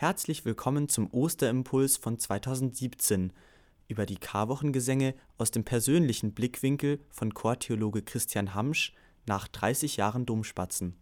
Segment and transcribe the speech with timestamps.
[0.00, 3.34] Herzlich willkommen zum Osterimpuls von 2017
[3.86, 8.94] über die Karwochengesänge aus dem persönlichen Blickwinkel von Chortheologe Christian Hamsch
[9.26, 10.96] nach 30 Jahren Domspatzen.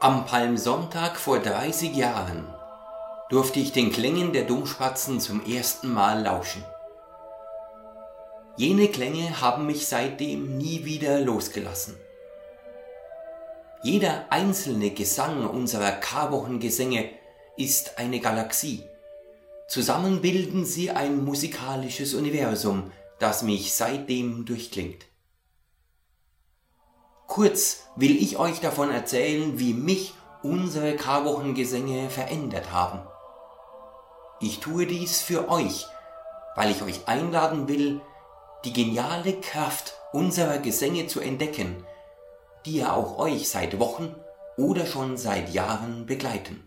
[0.00, 2.52] Am Palmsonntag vor 30 Jahren
[3.30, 6.64] durfte ich den Klängen der Domspatzen zum ersten Mal lauschen.
[8.56, 11.96] Jene Klänge haben mich seitdem nie wieder losgelassen.
[13.82, 17.10] Jeder einzelne Gesang unserer Karwochengesänge
[17.56, 18.84] ist eine Galaxie.
[19.66, 25.04] Zusammen bilden sie ein musikalisches Universum, das mich seitdem durchklingt.
[27.26, 33.00] Kurz will ich euch davon erzählen, wie mich unsere Karwochengesänge verändert haben.
[34.40, 35.86] Ich tue dies für euch,
[36.54, 38.00] weil ich euch einladen will,
[38.64, 41.84] die geniale Kraft unserer Gesänge zu entdecken,
[42.64, 44.14] die ja auch euch seit Wochen
[44.56, 46.66] oder schon seit Jahren begleiten.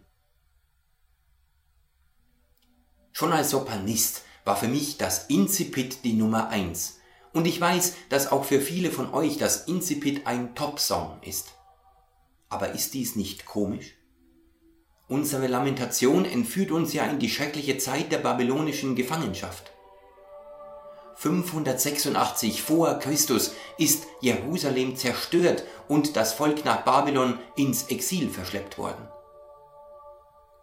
[3.13, 6.99] Schon als Sopanist war für mich das Incipit die Nummer eins
[7.33, 11.53] und ich weiß, dass auch für viele von euch das Incipit ein Top-Song ist.
[12.49, 13.93] Aber ist dies nicht komisch?
[15.07, 19.71] Unsere Lamentation entführt uns ja in die schreckliche Zeit der babylonischen Gefangenschaft.
[21.17, 29.07] 586 vor Christus ist Jerusalem zerstört und das Volk nach Babylon ins Exil verschleppt worden.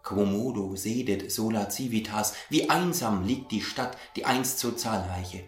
[0.05, 5.43] Quomodo sedet sola civitas, wie einsam liegt die Stadt, die einst so zahlreiche.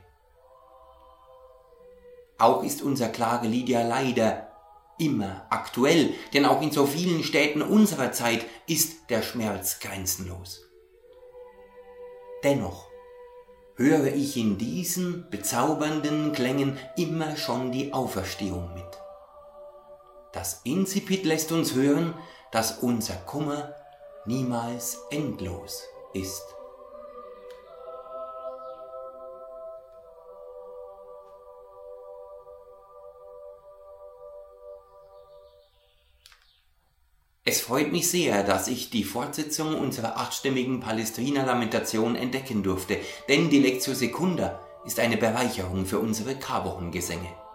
[2.39, 4.51] Auch ist unser Klagelied ja leider
[4.99, 10.63] immer aktuell, denn auch in so vielen Städten unserer Zeit ist der Schmerz grenzenlos.
[12.43, 12.89] Dennoch
[13.77, 18.85] höre ich in diesen bezaubernden Klängen immer schon die Auferstehung mit.
[20.33, 22.15] Das Incipit lässt uns hören,
[22.53, 23.75] dass unser Kummer
[24.25, 25.83] niemals endlos
[26.15, 26.56] ist.
[37.49, 42.99] Es freut mich sehr, dass ich die Fortsetzung unserer achtstimmigen Palästina-Lamentation entdecken durfte,
[43.29, 47.46] denn die Lectio Secunda ist eine Bereicherung für unsere Karwochengesänge.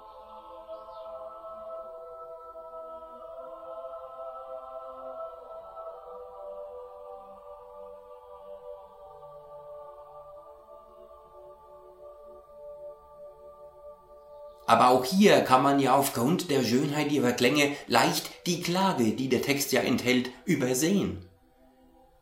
[14.71, 19.27] Aber auch hier kann man ja aufgrund der Schönheit ihrer Klänge leicht die Klage, die
[19.27, 21.25] der Text ja enthält, übersehen.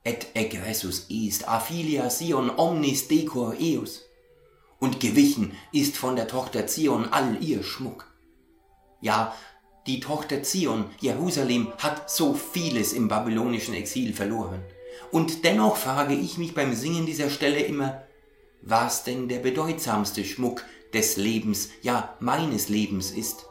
[0.04, 4.02] Et egressus est aphilia Sion omnis decor eus.
[4.80, 8.12] Und gewichen ist von der Tochter Zion all ihr Schmuck.
[9.00, 9.36] Ja,
[9.86, 14.64] die Tochter Zion, Jerusalem, hat so vieles im babylonischen Exil verloren.
[15.12, 18.02] Und dennoch frage ich mich beim Singen dieser Stelle immer,
[18.64, 23.46] was denn der bedeutsamste Schmuck des Lebens, ja meines Lebens ist.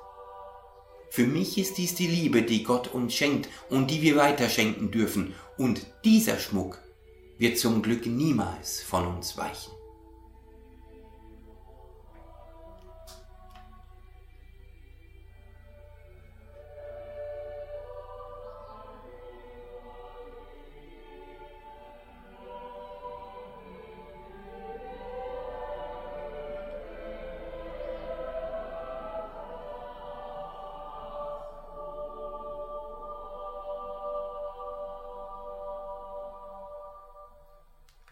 [1.11, 5.35] Für mich ist dies die Liebe, die Gott uns schenkt und die wir weiterschenken dürfen,
[5.57, 6.79] und dieser Schmuck
[7.39, 9.78] wird zum Glück niemals von uns weichen.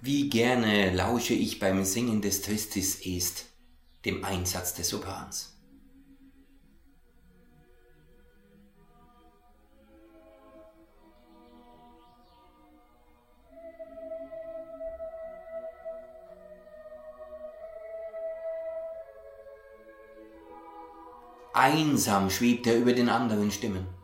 [0.02, 3.46] Wie gerne lausche ich beim Singen des Tristis Est,
[4.04, 5.54] dem Einsatz des Soprans.
[21.54, 23.95] Einsam schwebt er über den anderen Stimmen.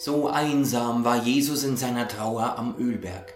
[0.00, 3.34] So einsam war Jesus in seiner Trauer am Ölberg.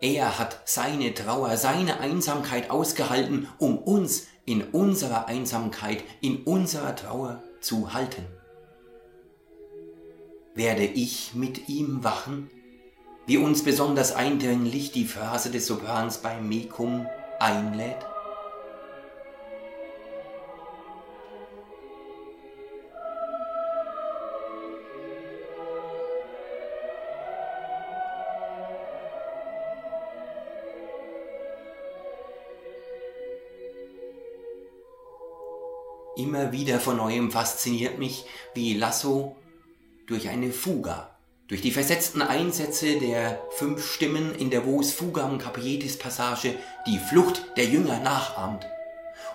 [0.00, 7.40] Er hat seine Trauer, seine Einsamkeit ausgehalten, um uns in unserer Einsamkeit, in unserer Trauer
[7.60, 8.26] zu halten.
[10.56, 12.50] Werde ich mit ihm wachen,
[13.26, 17.06] wie uns besonders eindringlich die Phrase des Soprans beim Mekum
[17.38, 18.11] einlädt?
[36.14, 39.34] Immer wieder von neuem fasziniert mich, wie Lasso
[40.06, 41.16] durch eine Fuga,
[41.48, 46.54] durch die versetzten Einsätze der fünf Stimmen in der Vos Fugam Capietis Passage
[46.86, 48.66] die Flucht der Jünger nachahmt.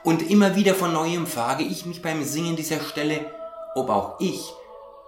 [0.03, 3.25] Und immer wieder von neuem frage ich mich beim Singen dieser Stelle,
[3.73, 4.53] ob auch ich,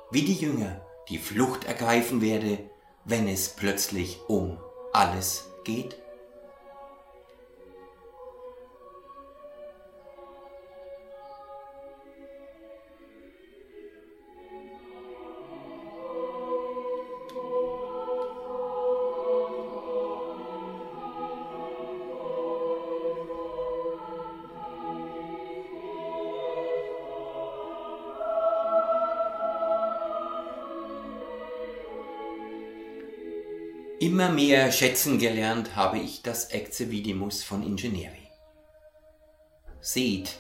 [0.10, 2.58] wie die Jünger, die Flucht ergreifen werde,
[3.06, 4.58] wenn es plötzlich um
[4.92, 5.99] alles geht.
[34.02, 38.30] Immer mehr schätzen gelernt habe ich das Ecce Vidimus von Ingenieri.
[39.82, 40.38] Seht,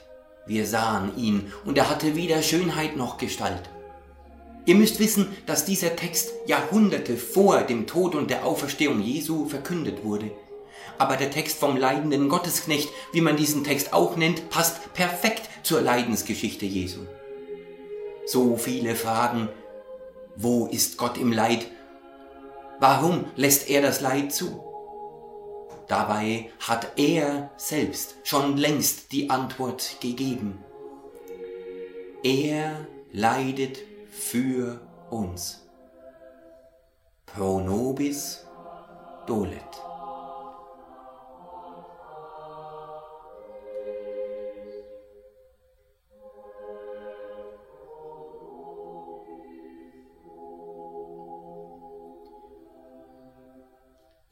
[0.47, 3.69] wir sahen ihn, und er hatte weder Schönheit noch Gestalt.
[4.65, 10.05] Ihr müsst wissen, dass dieser Text Jahrhunderte vor dem Tod und der Auferstehung Jesu verkündet
[10.05, 10.31] wurde.
[10.97, 15.81] Aber der Text vom leidenden Gottesknecht, wie man diesen Text auch nennt, passt perfekt zur
[15.81, 17.01] Leidensgeschichte Jesu.
[18.25, 19.49] So viele Fragen,
[20.37, 21.67] wo ist Gott im Leid
[22.79, 24.63] Warum lässt er das Leid zu?
[25.87, 30.63] Dabei hat er selbst schon längst die Antwort gegeben.
[32.23, 33.79] Er leidet
[34.11, 34.79] für
[35.09, 35.67] uns.
[37.25, 38.45] Pro nobis
[39.25, 39.88] dolet.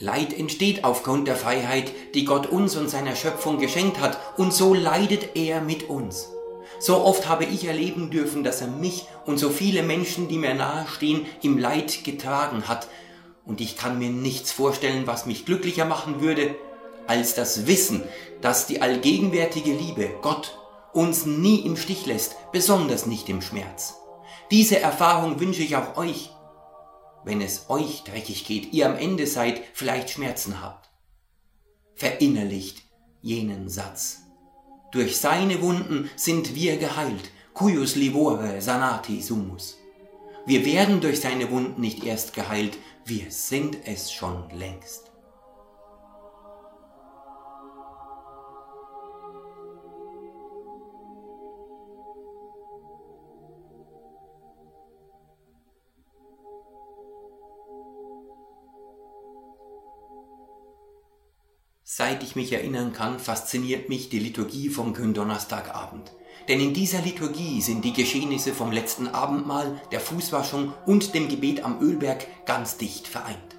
[0.08, 4.74] Leid entsteht aufgrund der Freiheit, die Gott uns und seiner Schöpfung geschenkt hat, und so
[4.74, 6.30] leidet er mit uns.
[6.80, 10.54] So oft habe ich erleben dürfen, dass er mich und so viele Menschen, die mir
[10.54, 12.88] nahestehen, im Leid getragen hat,
[13.46, 16.56] und ich kann mir nichts vorstellen, was mich glücklicher machen würde,
[17.06, 18.02] als das Wissen,
[18.40, 20.58] dass die allgegenwärtige Liebe, Gott,
[20.94, 23.96] uns nie im Stich lässt, besonders nicht im Schmerz.
[24.52, 26.30] Diese Erfahrung wünsche ich auch euch,
[27.28, 30.90] wenn es euch dreckig geht, ihr am Ende seid, vielleicht Schmerzen habt.
[31.96, 32.84] Verinnerlicht
[33.22, 34.22] jenen Satz.
[34.92, 39.78] Durch seine Wunden sind wir geheilt, cuius livore sanati sumus.
[40.46, 45.07] Wir werden durch seine Wunden nicht erst geheilt, wir sind es schon längst.
[61.98, 66.14] Seit ich mich erinnern kann, fasziniert mich die Liturgie vom Gründonnerstagabend.
[66.48, 71.66] Denn in dieser Liturgie sind die Geschehnisse vom letzten Abendmahl, der Fußwaschung und dem Gebet
[71.66, 73.56] am Ölberg ganz dicht vereint.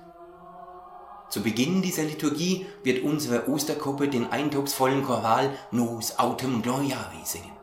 [1.30, 7.56] Zu Beginn dieser Liturgie wird unsere Ostergruppe den eindrucksvollen Choral Nos Autem Gloriavi singen.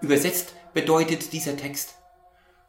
[0.00, 1.96] Übersetzt bedeutet dieser Text,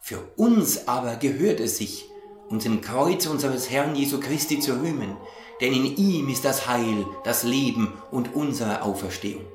[0.01, 2.03] für uns aber gehört es sich,
[2.49, 5.15] uns im Kreuz unseres Herrn Jesu Christi zu rühmen,
[5.61, 9.45] denn in ihm ist das Heil, das Leben und unsere Auferstehung.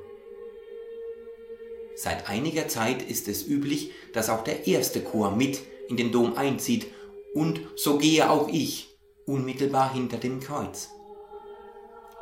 [1.95, 6.37] Seit einiger Zeit ist es üblich, dass auch der erste Chor mit in den Dom
[6.37, 6.87] einzieht,
[7.33, 10.89] und so gehe auch ich unmittelbar hinter dem Kreuz.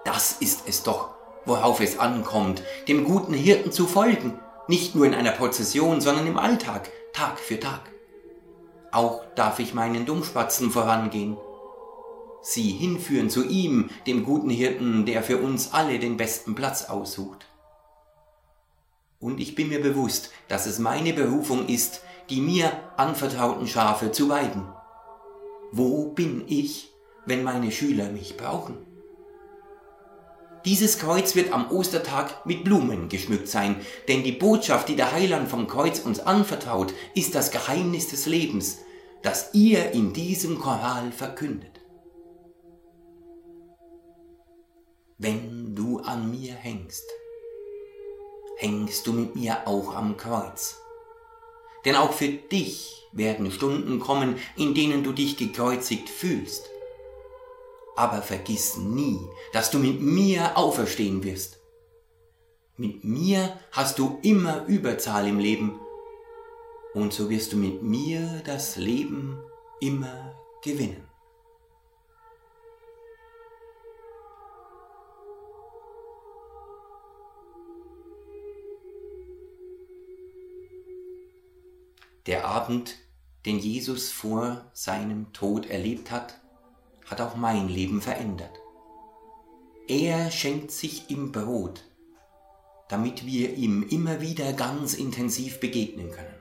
[0.06, 1.10] Das ist es doch,
[1.46, 6.38] worauf es ankommt, dem guten Hirten zu folgen, nicht nur in einer Prozession, sondern im
[6.38, 7.82] Alltag, Tag für Tag.
[8.92, 11.38] Auch darf ich meinen Dummspatzen vorangehen,
[12.44, 17.48] sie hinführen zu ihm, dem guten Hirten, der für uns alle den besten Platz aussucht.
[19.20, 24.28] Und ich bin mir bewusst, dass es meine Berufung ist, die mir anvertrauten Schafe zu
[24.30, 24.68] weiden.
[25.72, 26.92] Wo bin ich,
[27.26, 28.78] wenn meine Schüler mich brauchen?
[30.66, 35.50] Dieses Kreuz wird am Ostertag mit Blumen geschmückt sein, denn die Botschaft, die der Heiland
[35.50, 38.80] vom Kreuz uns anvertraut, ist das Geheimnis des Lebens,
[39.22, 41.73] das ihr in diesem Choral verkündet.
[45.18, 47.06] Wenn du an mir hängst,
[48.58, 50.80] hängst du mit mir auch am Kreuz.
[51.86, 56.70] Denn auch für dich werden Stunden kommen, in denen du dich gekreuzigt fühlst.
[57.96, 59.20] Aber vergiss nie,
[59.52, 61.60] dass du mit mir auferstehen wirst.
[62.76, 65.80] Mit mir hast du immer Überzahl im Leben
[66.94, 69.40] und so wirst du mit mir das Leben
[69.80, 71.13] immer gewinnen.
[82.26, 82.96] Der Abend,
[83.46, 86.40] den Jesus vor seinem Tod erlebt hat,
[87.06, 88.62] hat auch mein Leben verändert.
[89.90, 91.84] Er schenkt sich im Brot,
[92.88, 96.34] damit wir ihm immer wieder ganz intensiv begegnen können.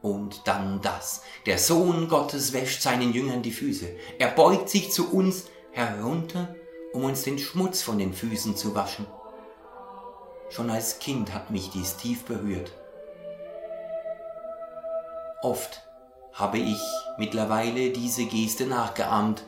[0.00, 1.20] Und dann das.
[1.44, 3.86] Der Sohn Gottes wäscht seinen Jüngern die Füße.
[4.18, 6.54] Er beugt sich zu uns herunter,
[6.94, 9.06] um uns den Schmutz von den Füßen zu waschen.
[10.48, 12.72] Schon als Kind hat mich dies tief berührt.
[15.42, 15.82] Oft
[16.32, 16.80] habe ich
[17.18, 19.44] mittlerweile diese Geste nachgeahmt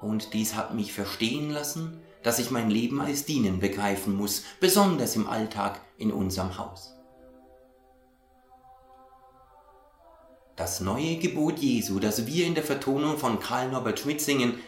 [0.00, 5.16] und dies hat mich verstehen lassen, dass ich mein Leben als Dienen begreifen muss, besonders
[5.16, 6.94] im Alltag in unserem Haus.
[10.56, 14.58] Das neue Gebot Jesu, das wir in der Vertonung von Karl Norbert Schmidt singen,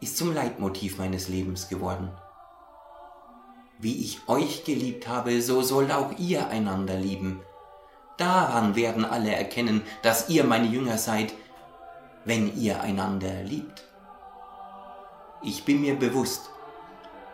[0.00, 2.10] ist zum Leitmotiv meines Lebens geworden.
[3.80, 7.42] Wie ich euch geliebt habe, so soll auch ihr einander lieben.
[8.18, 11.32] Daran werden alle erkennen, dass ihr meine Jünger seid,
[12.24, 13.84] wenn ihr einander liebt.
[15.42, 16.50] Ich bin mir bewusst,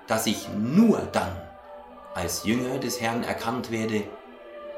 [0.07, 1.35] dass ich nur dann
[2.15, 4.05] als Jünger des Herrn erkannt werde,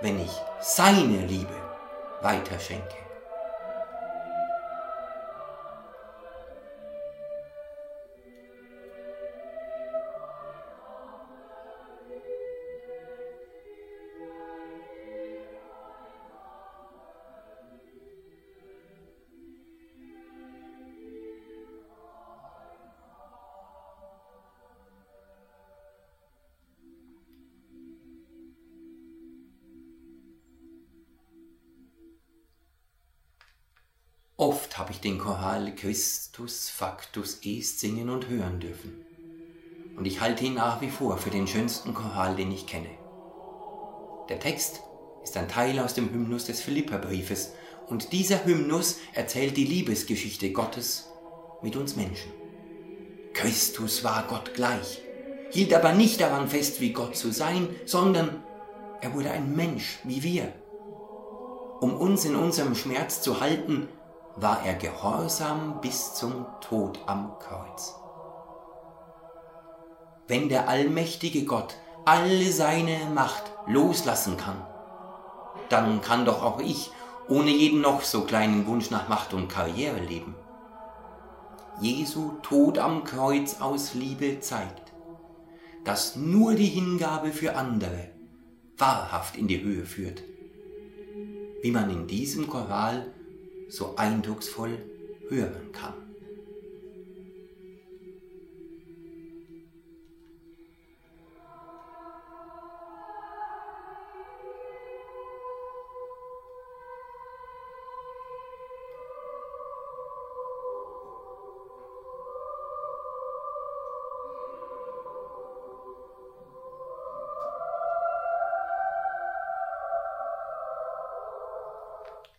[0.01, 1.55] wenn ich seine Liebe
[2.23, 3.06] weiterschenke.
[34.38, 39.02] Oft habe ich den Choral Christus Factus Est singen und hören dürfen.
[39.97, 42.90] Und ich halte ihn nach wie vor für den schönsten Choral, den ich kenne.
[44.28, 44.83] Der Text
[45.23, 47.52] ist ein Teil aus dem Hymnus des Philipperbriefes
[47.87, 51.07] und dieser Hymnus erzählt die Liebesgeschichte Gottes
[51.62, 52.31] mit uns Menschen.
[53.33, 55.00] Christus war Gott gleich,
[55.50, 58.45] hielt aber nicht daran fest, wie Gott zu sein, sondern
[59.00, 60.52] er wurde ein Mensch wie wir.
[61.81, 63.88] Um uns in unserem Schmerz zu halten,
[64.37, 67.95] war er gehorsam bis zum Tod am Kreuz.
[70.28, 71.75] Wenn der allmächtige Gott
[72.05, 74.66] alle seine Macht loslassen kann,
[75.69, 76.90] dann kann doch auch ich
[77.28, 80.35] ohne jeden noch so kleinen Wunsch nach Macht und Karriere leben.
[81.81, 84.93] Jesu Tod am Kreuz aus Liebe zeigt,
[85.85, 88.11] dass nur die Hingabe für andere
[88.76, 90.23] wahrhaft in die Höhe führt.
[91.62, 93.12] Wie man in diesem Choral
[93.68, 94.78] so eindrucksvoll
[95.28, 95.94] hören kann.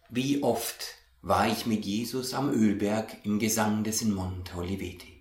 [0.09, 0.95] Wie oft
[1.27, 5.16] war ich mit Jesus am Ölberg im Gesang des in Monte Oliveti.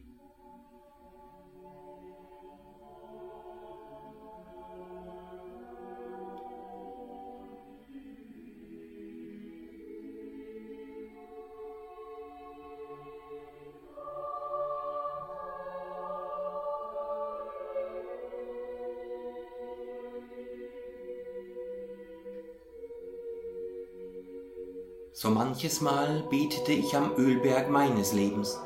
[25.18, 28.60] So manches Mal betete ich am Ölberg meines Lebens.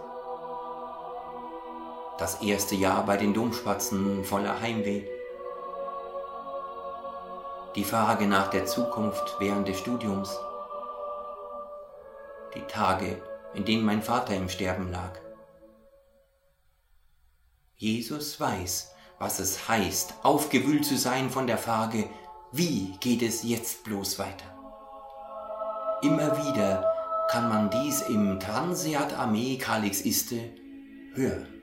[2.18, 5.04] Das erste Jahr bei den Domspatzen voller Heimweh.
[7.76, 10.36] Die Frage nach der Zukunft während des Studiums.
[12.56, 13.22] Die Tage,
[13.54, 15.20] in denen mein Vater im Sterben lag.
[17.76, 22.10] Jesus weiß, was es heißt, aufgewühlt zu sein von der Frage,
[22.50, 24.59] wie geht es jetzt bloß weiter?
[26.02, 26.82] Immer wieder
[27.28, 30.40] kann man dies im Transeat Armee Calix Iste
[31.12, 31.59] hören.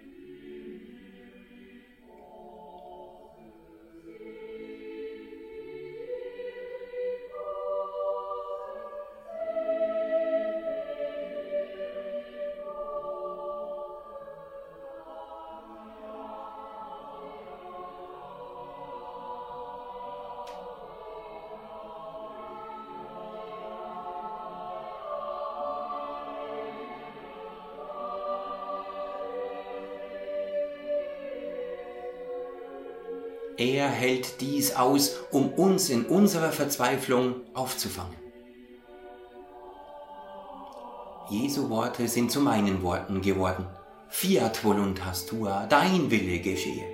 [33.58, 38.16] Er hält dies aus, um uns in unserer Verzweiflung aufzufangen.
[41.30, 43.66] Jesu Worte sind zu meinen Worten geworden.
[44.10, 46.86] Fiat voluntas tua, dein Wille geschehe.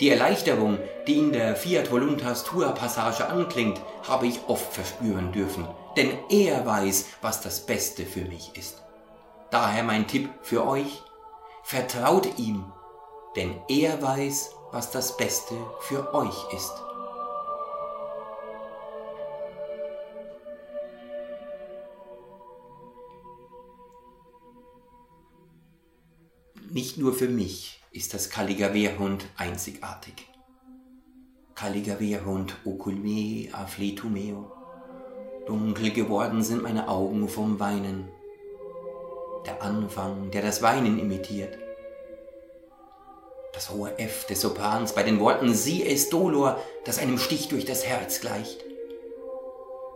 [0.00, 5.66] Die Erleichterung, die in der Fiat voluntas tua Passage anklingt, habe ich oft verspüren dürfen,
[5.96, 8.82] denn er weiß, was das Beste für mich ist.
[9.50, 11.02] Daher mein Tipp für euch,
[11.62, 12.64] vertraut ihm,
[13.36, 16.74] denn er weiß, was das Beste für euch ist.
[26.70, 30.28] Nicht nur für mich ist das Kaligawehrhund einzigartig.
[31.54, 34.52] Kaligawehrhund oculme afflitumeo.
[35.46, 38.10] Dunkel geworden sind meine Augen vom Weinen.
[39.46, 41.65] Der Anfang, der das Weinen imitiert.
[43.56, 47.64] Das hohe F des Soprans bei den Worten Si es dolor, das einem Stich durch
[47.64, 48.62] das Herz gleicht.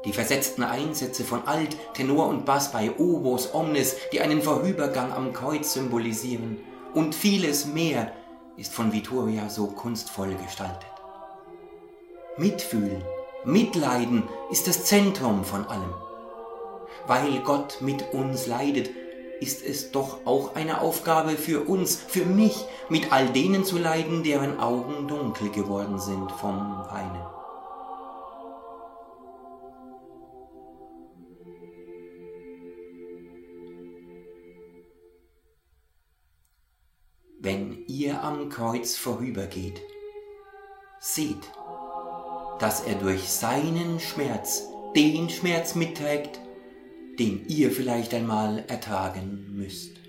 [0.07, 5.35] Die versetzten Einsätze von Alt, Tenor und Bass bei Obos Omnis, die einen Vorübergang am
[5.35, 6.57] Kreuz symbolisieren
[6.95, 8.11] und vieles mehr
[8.57, 10.91] ist von Vittoria so kunstvoll gestaltet.
[12.39, 13.05] Mitfühlen,
[13.45, 15.93] Mitleiden ist das Zentrum von allem.
[17.07, 18.89] Weil Gott mit uns leidet,
[19.41, 24.23] ist es doch auch eine Aufgabe für uns, für mich, mit all denen zu leiden,
[24.23, 27.41] deren Augen dunkel geworden sind vom Weinen.
[37.43, 39.81] wenn ihr am Kreuz vorübergeht,
[40.99, 41.51] seht,
[42.59, 46.39] dass er durch seinen Schmerz den Schmerz mitträgt,
[47.21, 50.00] den ihr vielleicht einmal ertragen müsst.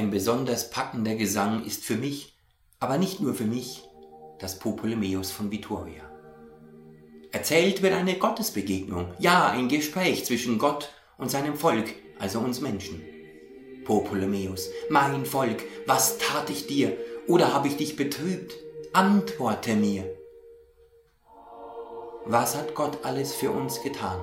[0.00, 2.34] Ein besonders packender Gesang ist für mich,
[2.78, 3.82] aber nicht nur für mich,
[4.38, 6.10] das Popolemeus von Vittoria.
[7.32, 13.04] Erzählt wird eine Gottesbegegnung, ja, ein Gespräch zwischen Gott und seinem Volk, also uns Menschen.
[13.84, 16.96] Popolemeus, mein Volk, was tat ich dir
[17.28, 18.54] oder habe ich dich betrübt?
[18.94, 20.06] Antworte mir.
[22.24, 24.18] Was hat Gott alles für uns getan?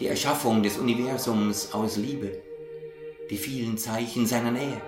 [0.00, 2.47] Die Erschaffung des Universums aus Liebe,
[3.30, 4.80] die vielen Zeichen seiner Nähe.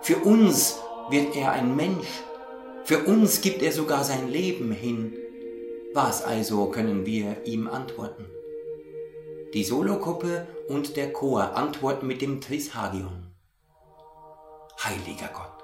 [0.00, 0.78] Für uns
[1.10, 2.08] wird er ein Mensch.
[2.84, 5.14] Für uns gibt er sogar sein Leben hin.
[5.94, 8.26] Was also können wir ihm antworten?
[9.54, 13.26] Die Sologruppe und der Chor antworten mit dem Trishagion.
[14.82, 15.62] Heiliger Gott,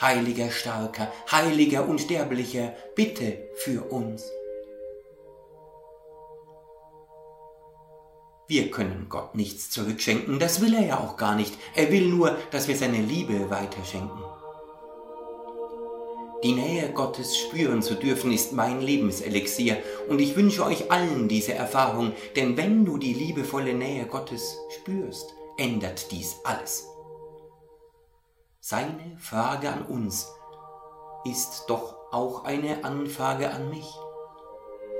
[0.00, 4.28] heiliger Starker, heiliger Unsterblicher, bitte für uns.
[8.48, 11.54] Wir können Gott nichts zurückschenken, das will er ja auch gar nicht.
[11.74, 14.24] Er will nur, dass wir seine Liebe weiterschenken.
[16.42, 19.76] Die Nähe Gottes spüren zu dürfen, ist mein Lebenselixier
[20.08, 25.34] und ich wünsche euch allen diese Erfahrung, denn wenn du die liebevolle Nähe Gottes spürst,
[25.58, 26.86] ändert dies alles.
[28.60, 30.26] Seine Frage an uns
[31.26, 33.92] ist doch auch eine Anfrage an mich.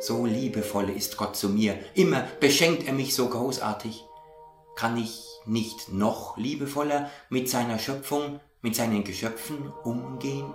[0.00, 4.04] So liebevoll ist Gott zu mir, immer beschenkt er mich so großartig.
[4.76, 10.52] Kann ich nicht noch liebevoller mit seiner Schöpfung, mit seinen Geschöpfen umgehen?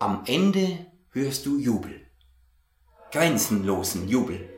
[0.00, 2.00] Am Ende hörst du Jubel,
[3.12, 4.51] grenzenlosen Jubel.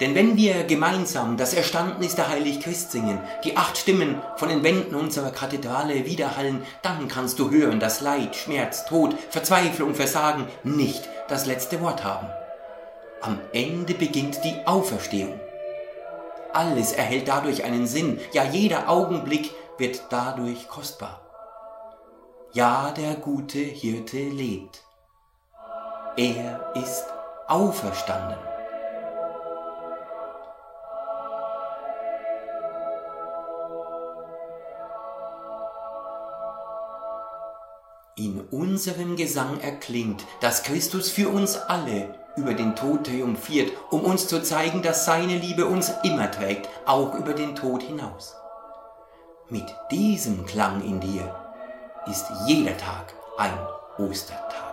[0.00, 4.62] Denn wenn wir gemeinsam das Erstandnis der Heilig Christ singen, die acht Stimmen von den
[4.62, 11.06] Wänden unserer Kathedrale widerhallen, dann kannst du hören, dass Leid, Schmerz, Tod, Verzweiflung, Versagen nicht
[11.28, 12.28] das letzte Wort haben.
[13.20, 15.38] Am Ende beginnt die Auferstehung.
[16.54, 21.20] Alles erhält dadurch einen Sinn, ja jeder Augenblick wird dadurch kostbar.
[22.52, 24.82] Ja, der gute Hirte lebt.
[26.16, 27.04] Er ist
[27.46, 28.49] auferstanden.
[38.50, 44.42] Unserem Gesang erklingt, dass Christus für uns alle über den Tod triumphiert, um uns zu
[44.42, 48.36] zeigen, dass seine Liebe uns immer trägt, auch über den Tod hinaus.
[49.48, 51.34] Mit diesem Klang in dir
[52.06, 53.58] ist jeder Tag ein
[53.98, 54.69] Ostertag.